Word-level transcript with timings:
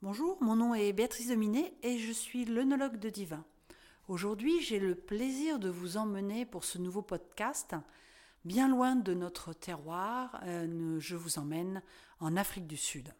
Bonjour, 0.00 0.40
mon 0.40 0.54
nom 0.54 0.74
est 0.74 0.92
Béatrice 0.92 1.26
Dominé 1.26 1.74
et 1.82 1.98
je 1.98 2.12
suis 2.12 2.44
l'œnologue 2.44 3.00
de 3.00 3.10
Divin. 3.10 3.44
Aujourd'hui, 4.06 4.60
j'ai 4.60 4.78
le 4.78 4.94
plaisir 4.94 5.58
de 5.58 5.68
vous 5.68 5.96
emmener 5.96 6.46
pour 6.46 6.62
ce 6.62 6.78
nouveau 6.78 7.02
podcast. 7.02 7.74
Bien 8.44 8.68
loin 8.68 8.94
de 8.94 9.12
notre 9.12 9.52
terroir, 9.52 10.40
euh, 10.44 11.00
je 11.00 11.16
vous 11.16 11.40
emmène 11.40 11.82
en 12.20 12.36
Afrique 12.36 12.68
du 12.68 12.76
Sud. 12.76 13.12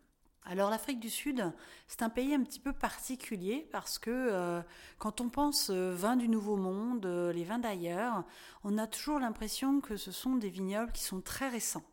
Alors 0.44 0.70
l'Afrique 0.70 1.00
du 1.00 1.10
Sud, 1.10 1.52
c'est 1.88 2.02
un 2.02 2.10
pays 2.10 2.32
un 2.32 2.44
petit 2.44 2.60
peu 2.60 2.72
particulier 2.72 3.68
parce 3.72 3.98
que 3.98 4.12
euh, 4.12 4.62
quand 5.00 5.20
on 5.20 5.30
pense 5.30 5.70
euh, 5.70 5.92
vin 5.92 6.14
du 6.14 6.28
Nouveau 6.28 6.56
Monde, 6.56 7.06
les 7.34 7.42
vins 7.42 7.58
d'ailleurs, 7.58 8.22
on 8.62 8.78
a 8.78 8.86
toujours 8.86 9.18
l'impression 9.18 9.80
que 9.80 9.96
ce 9.96 10.12
sont 10.12 10.36
des 10.36 10.48
vignobles 10.48 10.92
qui 10.92 11.02
sont 11.02 11.22
très 11.22 11.48
récents. 11.48 11.84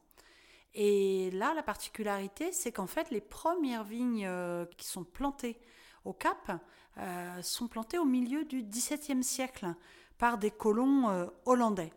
Et 0.76 1.32
là, 1.32 1.54
la 1.54 1.64
particularité, 1.64 2.52
c'est 2.52 2.74
qu'en 2.74 2.86
fait, 2.86 3.10
les 3.10 3.22
premières 3.22 3.86
vignes 3.86 4.26
euh, 4.28 4.66
qui 4.78 4.86
sont 4.86 5.06
plantées 5.06 5.58
au 6.04 6.12
Cap 6.12 6.52
euh, 6.98 7.42
sont 7.42 7.70
plantées 7.70 7.98
au 7.98 8.04
milieu 8.04 8.44
du 8.44 8.62
XVIIe 8.62 9.24
siècle 9.24 9.74
par 10.18 10.38
des 10.38 10.52
colons 10.52 11.10
euh, 11.10 11.28
hollandais. 11.46 11.94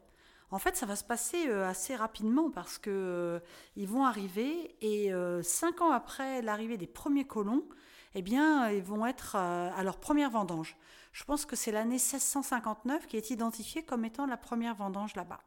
En 0.52 0.60
fait, 0.60 0.76
ça 0.76 0.86
va 0.86 0.94
se 0.94 1.04
passer 1.04 1.50
assez 1.50 1.94
rapidement 1.94 2.50
parce 2.50 2.78
que 2.78 3.42
ils 3.76 3.86
vont 3.86 4.06
arriver 4.06 4.76
et 4.80 5.12
cinq 5.42 5.82
ans 5.82 5.90
après 5.90 6.40
l'arrivée 6.40 6.78
des 6.78 6.86
premiers 6.86 7.26
colons, 7.26 7.68
eh 8.14 8.22
bien, 8.22 8.70
ils 8.70 8.82
vont 8.82 9.04
être 9.04 9.36
à 9.36 9.82
leur 9.82 9.98
première 9.98 10.30
vendange. 10.30 10.78
Je 11.12 11.22
pense 11.24 11.44
que 11.44 11.54
c'est 11.54 11.70
l'année 11.70 11.96
1659 11.96 13.06
qui 13.08 13.18
est 13.18 13.28
identifiée 13.28 13.82
comme 13.82 14.06
étant 14.06 14.24
la 14.24 14.38
première 14.38 14.74
vendange 14.74 15.14
là-bas. 15.16 15.40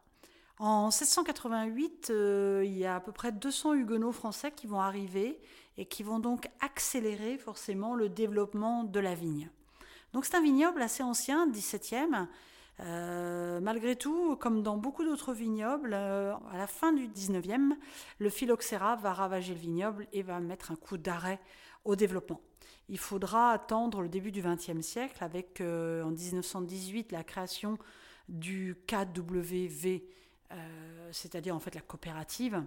En 0.59 0.85
1688, 0.87 2.09
euh, 2.09 2.61
il 2.65 2.77
y 2.77 2.85
a 2.85 2.95
à 2.95 2.99
peu 2.99 3.11
près 3.11 3.31
200 3.31 3.73
huguenots 3.73 4.11
français 4.11 4.51
qui 4.51 4.67
vont 4.67 4.79
arriver 4.79 5.39
et 5.77 5.85
qui 5.85 6.03
vont 6.03 6.19
donc 6.19 6.49
accélérer 6.59 7.37
forcément 7.37 7.95
le 7.95 8.09
développement 8.09 8.83
de 8.83 8.99
la 8.99 9.15
vigne. 9.15 9.49
Donc 10.13 10.25
c'est 10.25 10.35
un 10.35 10.41
vignoble 10.41 10.81
assez 10.81 11.03
ancien, 11.03 11.49
17e. 11.49 12.27
Euh, 12.79 13.59
malgré 13.59 13.95
tout, 13.95 14.35
comme 14.37 14.61
dans 14.61 14.77
beaucoup 14.77 15.03
d'autres 15.03 15.33
vignobles, 15.33 15.93
euh, 15.93 16.33
à 16.51 16.57
la 16.57 16.67
fin 16.67 16.93
du 16.93 17.07
19e, 17.07 17.75
le 18.19 18.29
phylloxéra 18.29 18.95
va 18.97 19.13
ravager 19.13 19.53
le 19.53 19.59
vignoble 19.59 20.07
et 20.13 20.21
va 20.21 20.39
mettre 20.39 20.71
un 20.71 20.75
coup 20.75 20.97
d'arrêt 20.97 21.39
au 21.85 21.95
développement. 21.95 22.41
Il 22.89 22.97
faudra 22.97 23.51
attendre 23.51 24.01
le 24.01 24.09
début 24.09 24.31
du 24.31 24.41
20e 24.41 24.81
siècle 24.81 25.23
avec 25.23 25.61
en 25.61 26.11
1918 26.11 27.11
la 27.11 27.23
création 27.23 27.77
du 28.27 28.75
KWV 28.87 30.03
euh, 30.51 31.09
c'est-à-dire 31.11 31.55
en 31.55 31.59
fait 31.59 31.75
la 31.75 31.81
coopérative, 31.81 32.63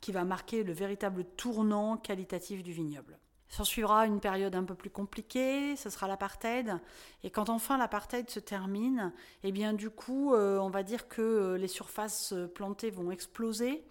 qui 0.00 0.12
va 0.12 0.24
marquer 0.24 0.62
le 0.62 0.72
véritable 0.72 1.24
tournant 1.36 1.96
qualitatif 1.96 2.62
du 2.62 2.72
vignoble. 2.72 3.18
S'en 3.48 3.64
suivra 3.64 4.06
une 4.06 4.20
période 4.20 4.54
un 4.56 4.64
peu 4.64 4.74
plus 4.74 4.90
compliquée, 4.90 5.76
ce 5.76 5.88
sera 5.88 6.08
l'apartheid. 6.08 6.78
Et 7.22 7.30
quand 7.30 7.48
enfin 7.48 7.78
l'apartheid 7.78 8.28
se 8.28 8.40
termine, 8.40 9.12
eh 9.44 9.52
bien 9.52 9.72
du 9.72 9.88
coup, 9.88 10.34
euh, 10.34 10.58
on 10.58 10.68
va 10.68 10.82
dire 10.82 11.08
que 11.08 11.22
euh, 11.22 11.58
les 11.58 11.68
surfaces 11.68 12.34
plantées 12.54 12.90
vont 12.90 13.10
exploser. 13.10 13.84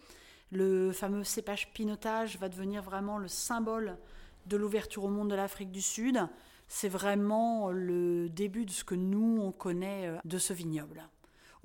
Le 0.52 0.92
fameux 0.92 1.24
cépage 1.24 1.74
pinotage 1.74 2.38
va 2.38 2.50
devenir 2.50 2.84
vraiment 2.84 3.18
le 3.18 3.28
symbole 3.28 3.98
de 4.46 4.58
l'ouverture 4.58 5.06
au 5.06 5.10
monde 5.10 5.30
de 5.30 5.36
l'Afrique 5.36 5.72
du 5.72 5.82
Sud. 5.82 6.28
C'est 6.68 6.90
vraiment 6.90 7.72
le 7.72 8.30
début 8.30 8.66
de 8.66 8.72
ce 8.72 8.84
que 8.84 8.96
nous, 8.96 9.40
on 9.42 9.52
connaît 9.52 10.14
de 10.24 10.38
ce 10.38 10.54
vignoble. 10.54 11.08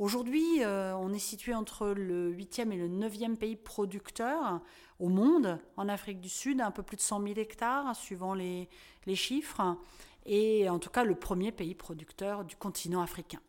Aujourd'hui, 0.01 0.65
euh, 0.65 0.97
on 0.97 1.12
est 1.12 1.19
situé 1.19 1.55
entre 1.55 1.89
le 1.89 2.33
8e 2.33 2.73
et 2.73 2.77
le 2.77 2.89
9e 2.89 3.37
pays 3.37 3.55
producteur 3.55 4.62
au 4.98 5.11
monde, 5.11 5.59
en 5.77 5.91
Afrique 5.91 6.23
du 6.23 6.31
Sud, 6.31 6.62
un 6.62 6.70
peu 6.70 6.83
plus 6.83 6.97
de 6.97 7.03
100 7.03 7.20
000 7.20 7.34
hectares, 7.37 7.95
suivant 7.95 8.33
les, 8.33 8.71
chiffres, 9.15 9.77
et 10.25 10.71
en 10.71 10.78
tout 10.78 10.89
cas 10.89 11.05
le 11.05 11.17
premier 11.17 11.53
pays 11.53 11.75
producteur 11.75 12.47
du 12.47 12.56
continent 12.56 13.03
africain. 13.03 13.41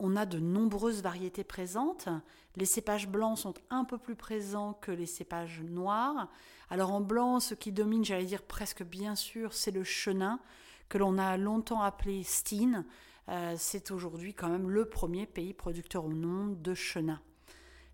On 0.00 0.16
a 0.16 0.26
de 0.26 0.40
nombreuses 0.40 1.02
variétés 1.02 1.44
présentes. 1.44 2.08
Les 2.56 2.66
cépages 2.66 3.06
blancs 3.06 3.38
sont 3.38 3.54
un 3.70 3.84
peu 3.84 3.96
plus 3.96 4.16
présents 4.16 4.72
que 4.72 4.90
les 4.90 5.06
cépages 5.06 5.62
noirs. 5.62 6.30
Alors 6.68 6.92
en 6.92 7.00
blanc, 7.00 7.38
ce 7.38 7.54
qui 7.54 7.70
domine, 7.70 8.04
j'allais 8.04 8.24
dire 8.24 8.42
presque 8.42 8.82
bien 8.82 9.14
sûr, 9.14 9.52
c'est 9.52 9.70
le 9.70 9.84
chenin, 9.84 10.40
que 10.88 10.98
l'on 10.98 11.16
a 11.16 11.36
longtemps 11.36 11.80
appelé 11.80 12.24
Steen, 12.24 12.84
euh, 13.28 13.54
c'est 13.56 13.90
aujourd'hui 13.90 14.34
quand 14.34 14.48
même 14.48 14.70
le 14.70 14.84
premier 14.84 15.26
pays 15.26 15.54
producteur 15.54 16.04
au 16.04 16.10
monde 16.10 16.60
de 16.60 16.74
chenin. 16.74 17.20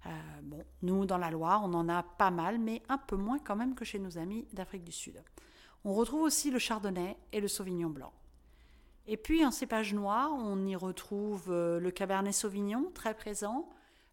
Euh, 0.07 0.11
bon, 0.43 0.65
nous, 0.83 1.05
dans 1.05 1.19
la 1.19 1.31
Loire, 1.31 1.63
on 1.65 1.75
en 1.75 1.89
a 1.89 2.03
pas 2.03 2.31
mal, 2.31 2.59
mais 2.59 2.83
un 2.89 2.99
peu 2.99 3.17
moins 3.17 3.39
quand 3.39 3.57
même 3.57 3.75
que 3.75 3.85
chez 3.85 3.99
nos 3.99 4.19
amis 4.19 4.47
d'Afrique 4.53 4.85
du 4.85 4.93
Sud. 4.93 5.23
On 5.85 5.95
retrouve 5.95 6.23
aussi 6.23 6.51
le 6.51 6.59
chardonnay 6.59 7.17
et 7.33 7.41
le 7.41 7.49
sauvignon 7.49 7.91
blanc. 7.91 8.13
Et 9.07 9.17
puis 9.17 9.45
en 9.45 9.51
cépage 9.51 9.95
noir, 9.95 10.31
on 10.33 10.67
y 10.67 10.77
retrouve 10.77 11.51
euh, 11.51 11.81
le 11.81 11.91
cabernet 11.91 12.33
sauvignon, 12.33 12.91
très 12.95 13.15
présent, 13.15 13.69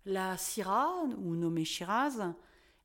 la 0.06 0.38
syrah, 0.38 1.04
ou 1.18 1.36
nommée 1.36 1.66
shiraz, 1.66 2.34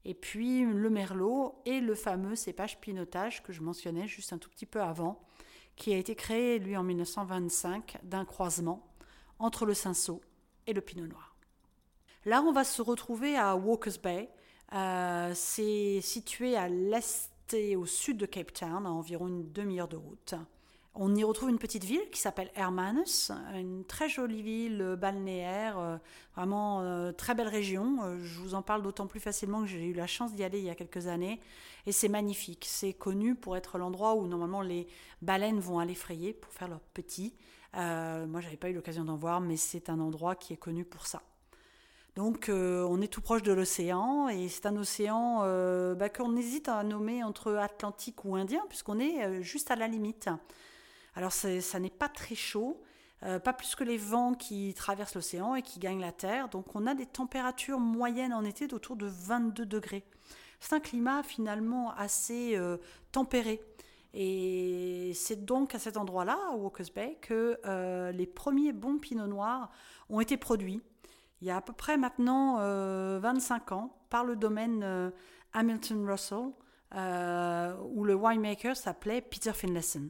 et 0.05 0.15
puis 0.15 0.65
le 0.65 0.91
merlot 0.91 1.55
et 1.65 1.81
le 1.81 1.95
fameux 1.95 2.35
cépage 2.35 2.81
pinotage 2.81 3.43
que 3.43 3.53
je 3.53 3.63
mentionnais 3.63 4.09
juste 4.09 4.33
un 4.33 4.39
tout 4.39 4.51
petit 4.51 4.67
peu 4.67 4.83
avant, 4.83 5.21
qui 5.77 5.95
a 5.95 5.97
été 5.97 6.15
créé, 6.15 6.59
lui, 6.59 6.77
en 6.77 6.83
1925, 6.83 7.99
d'un 8.03 8.25
croisement 8.25 8.87
entre 9.39 9.67
le 9.67 9.75
cinsault 9.75 10.21
et 10.67 10.73
le 10.73 10.81
pinot 10.81 11.07
noir. 11.07 11.37
Là, 12.25 12.43
on 12.43 12.53
va 12.53 12.65
se 12.65 12.83
retrouver 12.83 13.37
à 13.37 13.57
Walker's 13.57 13.99
Bay. 13.99 14.31
Euh, 14.73 15.33
c'est 15.35 16.01
situé 16.01 16.57
à 16.57 16.69
l'est 16.69 17.31
et 17.53 17.77
au 17.77 17.85
sud 17.85 18.17
de 18.17 18.27
Cape 18.27 18.53
Town, 18.53 18.87
à 18.87 18.91
environ 18.91 19.29
une 19.29 19.53
demi-heure 19.53 19.89
de 19.89 19.97
route. 19.97 20.35
On 20.95 21.15
y 21.15 21.25
retrouve 21.25 21.49
une 21.49 21.59
petite 21.59 21.85
ville 21.85 22.11
qui 22.11 22.21
s'appelle 22.21 22.51
Hermanus, 22.55 23.33
une 23.55 23.83
très 23.83 24.11
jolie 24.11 24.43
ville 24.43 24.95
balnéaire, 25.01 25.79
euh, 25.79 25.97
vraiment 26.37 26.83
euh, 26.83 27.13
très 27.13 27.35
belle 27.35 27.49
région. 27.49 28.03
Euh, 28.03 28.19
je 28.23 28.39
vous 28.41 28.55
en 28.55 28.61
parle 28.61 28.83
d'autant 28.83 29.07
plus 29.07 29.19
facilement 29.19 29.63
que 29.63 29.69
j'ai 29.69 29.87
eu 29.87 29.95
la 29.95 30.07
chance 30.07 30.35
d'y 30.35 30.45
aller 30.45 30.59
il 30.59 30.67
y 30.67 30.71
a 30.71 30.75
quelques 30.75 31.07
années. 31.07 31.41
Et 31.87 31.93
c'est 31.93 32.11
magnifique. 32.11 32.67
C'est 32.69 32.93
connu 32.93 33.35
pour 33.35 33.57
être 33.57 33.79
l'endroit 33.79 34.17
où 34.17 34.27
normalement 34.27 34.61
les 34.61 34.87
baleines 35.23 35.61
vont 35.61 35.79
aller 35.79 35.95
frayer 35.95 36.35
pour 36.35 36.53
faire 36.53 36.69
leurs 36.69 36.81
petits. 36.81 37.35
Euh, 37.75 38.27
moi, 38.27 38.43
j'avais 38.43 38.59
pas 38.59 38.69
eu 38.69 38.75
l'occasion 38.75 39.05
d'en 39.05 39.17
voir, 39.17 39.41
mais 39.41 39.57
c'est 39.57 39.89
un 39.89 39.99
endroit 39.99 40.35
qui 40.35 40.53
est 40.53 40.59
connu 40.59 40.85
pour 40.85 41.07
ça. 41.07 41.23
Donc, 42.17 42.51
on 42.51 43.01
est 43.01 43.09
tout 43.09 43.23
proche 43.23 43.43
de 43.43 43.55
l'océan 43.55 44.29
et 44.29 44.51
c'est 44.51 44.67
un 44.67 44.77
océan 44.77 45.39
bah, 45.95 46.11
qu'on 46.11 46.37
hésite 46.37 46.69
à 46.69 46.85
nommer 46.85 47.25
entre 47.25 47.55
Atlantique 47.55 48.27
ou 48.27 48.37
Indien, 48.37 48.63
puisqu'on 48.69 48.99
est 48.99 49.43
juste 49.43 49.71
à 49.71 49.77
la 49.77 49.89
limite. 49.89 50.29
Alors 51.15 51.33
ça 51.33 51.79
n'est 51.79 51.91
pas 51.91 52.09
très 52.09 52.35
chaud, 52.35 52.83
euh, 53.25 53.39
pas 53.39 53.53
plus 53.53 53.75
que 53.75 53.85
les 53.85 53.99
vents 53.99 54.35
qui 54.35 54.75
traversent 54.75 55.15
l'océan 55.15 55.55
et 55.55 55.63
qui 55.63 55.79
gagnent 55.79 56.01
la 56.01 56.13
Terre. 56.13 56.49
Donc 56.49 56.75
on 56.75 56.87
a 56.87 56.95
des 56.95 57.07
températures 57.07 57.79
moyennes 57.79 58.33
en 58.33 58.45
été 58.45 58.67
d'autour 58.67 58.97
de 58.97 59.07
22 59.07 59.67
degrés. 59.67 60.05
C'est 60.59 60.75
un 60.75 60.81
climat 60.81 61.23
finalement 61.23 61.93
assez 61.93 62.57
euh, 62.57 62.79
tempéré. 63.13 63.61
Et 64.15 65.13
c'est 65.15 65.45
donc 65.45 65.75
à 65.75 65.79
cet 65.79 65.97
endroit-là, 65.97 66.39
à 66.51 66.57
Walker's 66.57 66.93
Bay, 66.93 67.19
que 67.21 67.59
euh, 67.65 68.13
les 68.13 68.27
premiers 68.27 68.73
bons 68.73 68.99
pinots 68.99 69.27
noirs 69.27 69.71
ont 70.11 70.21
été 70.21 70.37
produits. 70.37 70.83
Il 71.41 71.49
y 71.49 71.51
a 71.51 71.57
à 71.57 71.61
peu 71.61 71.73
près 71.73 71.97
maintenant 71.97 72.59
25 73.19 73.73
ans, 73.73 73.97
par 74.11 74.23
le 74.23 74.37
domaine 74.37 75.13
Hamilton 75.55 76.09
Russell, 76.09 76.53
où 76.95 78.05
le 78.05 78.15
winemaker 78.15 78.77
s'appelait 78.77 79.23
Peter 79.23 79.53
Finlayson. 79.53 80.09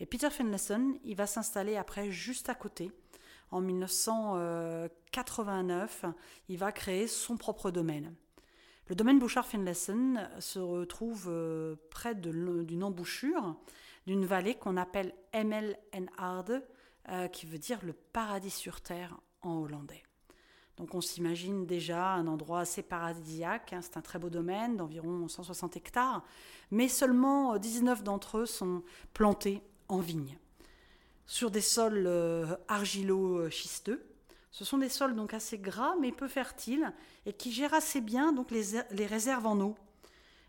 Et 0.00 0.06
Peter 0.06 0.30
Finlayson, 0.30 0.98
il 1.04 1.14
va 1.14 1.26
s'installer 1.26 1.76
après 1.76 2.10
juste 2.10 2.48
à 2.48 2.54
côté. 2.54 2.90
En 3.50 3.60
1989, 3.60 6.06
il 6.48 6.56
va 6.56 6.72
créer 6.72 7.06
son 7.06 7.36
propre 7.36 7.70
domaine. 7.70 8.14
Le 8.88 8.94
domaine 8.94 9.18
Bouchard-Finlayson 9.18 10.26
se 10.38 10.58
retrouve 10.58 11.26
euh, 11.28 11.76
près 11.90 12.14
d'une 12.14 12.82
embouchure 12.82 13.56
d'une 14.06 14.24
vallée 14.24 14.54
qu'on 14.54 14.78
appelle 14.78 15.14
Emel 15.32 15.78
en 15.94 16.06
Arde, 16.16 16.66
euh, 17.10 17.28
qui 17.28 17.44
veut 17.46 17.58
dire 17.58 17.80
le 17.82 17.92
paradis 17.92 18.50
sur 18.50 18.80
terre 18.80 19.20
en 19.42 19.58
hollandais. 19.58 20.02
Donc 20.76 20.94
on 20.94 21.00
s'imagine 21.02 21.66
déjà 21.66 22.14
un 22.14 22.26
endroit 22.26 22.60
assez 22.60 22.82
paradisiaque, 22.82 23.74
hein. 23.74 23.82
c'est 23.82 23.98
un 23.98 24.00
très 24.00 24.18
beau 24.18 24.30
domaine 24.30 24.78
d'environ 24.78 25.28
160 25.28 25.76
hectares, 25.76 26.24
mais 26.70 26.88
seulement 26.88 27.58
19 27.58 28.02
d'entre 28.02 28.38
eux 28.38 28.46
sont 28.46 28.82
plantés 29.12 29.62
en 29.92 29.98
vigne, 29.98 30.38
sur 31.26 31.50
des 31.50 31.60
sols 31.60 32.04
euh, 32.06 32.56
argilo-schisteux. 32.68 34.04
Ce 34.50 34.64
sont 34.64 34.78
des 34.78 34.88
sols 34.88 35.14
donc 35.14 35.32
assez 35.32 35.58
gras 35.58 35.94
mais 36.00 36.10
peu 36.10 36.28
fertiles 36.28 36.92
et 37.24 37.32
qui 37.32 37.52
gèrent 37.52 37.74
assez 37.74 38.00
bien 38.00 38.32
donc 38.32 38.50
les, 38.50 38.80
les 38.90 39.06
réserves 39.06 39.46
en 39.46 39.60
eau. 39.60 39.76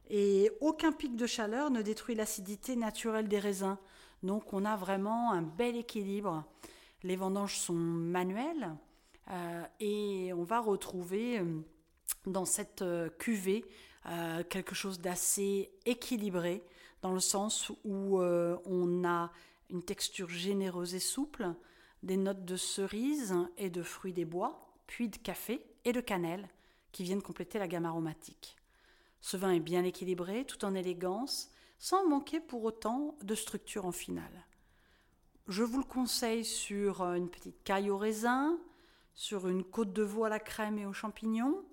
Et 0.10 0.52
aucun 0.60 0.92
pic 0.92 1.16
de 1.16 1.26
chaleur 1.28 1.70
ne 1.70 1.82
détruit 1.82 2.16
l'acidité 2.16 2.76
naturelle 2.76 3.28
des 3.28 3.40
raisins. 3.40 3.78
Donc 4.24 4.54
on 4.54 4.66
a 4.66 4.76
vraiment 4.76 5.32
un 5.32 5.42
bel 5.42 5.76
équilibre. 5.76 6.44
Les 7.04 7.16
vendanges 7.16 7.58
sont 7.58 7.74
manuelles 7.74 8.76
euh, 9.30 9.64
et 9.80 10.34
on 10.34 10.44
va 10.44 10.60
retrouver 10.60 11.40
euh, 11.40 11.46
dans 12.26 12.46
cette 12.46 12.84
cuvée 13.18 13.66
quelque 14.50 14.76
chose 14.76 15.00
d'assez 15.00 15.72
équilibré 15.86 16.64
dans 17.02 17.14
le 17.14 17.20
sens 17.20 17.72
où 17.84 18.20
euh, 18.20 18.58
on 18.66 19.04
a 19.06 19.32
une 19.70 19.84
texture 19.84 20.30
généreuse 20.30 20.96
et 20.96 21.00
souple, 21.00 21.54
des 22.04 22.18
notes 22.18 22.46
de 22.46 22.56
cerise 22.56 23.36
et 23.58 23.70
de 23.70 23.84
fruits 23.84 24.14
des 24.14 24.26
bois, 24.26 24.74
puis 24.88 25.10
de 25.10 25.18
café 25.18 25.64
et 25.86 25.94
de 25.94 26.02
cannelle 26.02 26.48
qui 26.92 27.04
viennent 27.04 27.22
compléter 27.22 27.58
la 27.60 27.68
gamme 27.68 27.86
aromatique. 27.86 28.58
Ce 29.22 29.38
vin 29.38 29.52
est 29.52 29.60
bien 29.60 29.84
équilibré, 29.84 30.46
tout 30.46 30.66
en 30.66 30.76
élégance, 30.76 31.52
sans 31.80 32.08
manquer 32.08 32.40
pour 32.40 32.64
autant 32.64 33.16
de 33.24 33.36
structure 33.36 33.86
en 33.86 33.92
finale. 33.92 34.46
Je 35.48 35.64
vous 35.64 35.80
le 35.80 35.86
conseille 35.86 36.46
sur 36.46 37.02
une 37.04 37.30
petite 37.30 37.64
caille 37.64 37.90
au 37.90 37.98
raisin, 37.98 38.60
sur 39.14 39.48
une 39.48 39.64
côte 39.64 39.94
de 39.94 40.04
veau 40.04 40.26
à 40.26 40.30
la 40.30 40.40
crème 40.40 40.78
et 40.80 40.86
aux 40.86 40.94
champignons, 40.94 41.64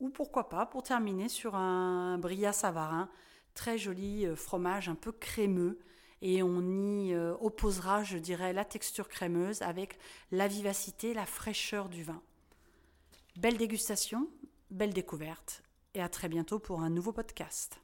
ou 0.00 0.08
pourquoi 0.10 0.48
pas 0.48 0.66
pour 0.66 0.82
terminer 0.82 1.28
sur 1.28 1.54
un 1.54 2.18
brillat 2.18 2.52
savarin, 2.52 3.08
très 3.54 3.78
joli 3.78 4.26
euh, 4.26 4.36
fromage 4.36 4.88
un 4.88 4.94
peu 4.94 5.12
crémeux, 5.12 5.78
et 6.22 6.42
on 6.42 6.60
y 6.62 7.12
euh, 7.12 7.34
opposera, 7.40 8.02
je 8.02 8.18
dirais, 8.18 8.52
la 8.52 8.64
texture 8.64 9.08
crémeuse 9.08 9.62
avec 9.62 9.98
la 10.30 10.48
vivacité, 10.48 11.14
la 11.14 11.26
fraîcheur 11.26 11.88
du 11.88 12.02
vin. 12.02 12.22
Belle 13.36 13.58
dégustation, 13.58 14.28
belle 14.70 14.94
découverte, 14.94 15.62
et 15.94 16.02
à 16.02 16.08
très 16.08 16.28
bientôt 16.28 16.58
pour 16.58 16.80
un 16.80 16.90
nouveau 16.90 17.12
podcast. 17.12 17.78